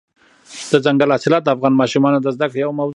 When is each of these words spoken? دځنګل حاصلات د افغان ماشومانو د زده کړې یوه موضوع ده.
دځنګل 0.69 1.09
حاصلات 1.13 1.43
د 1.43 1.47
افغان 1.55 1.73
ماشومانو 1.81 2.17
د 2.21 2.27
زده 2.35 2.45
کړې 2.49 2.59
یوه 2.63 2.73
موضوع 2.79 2.87
ده. 2.87 2.89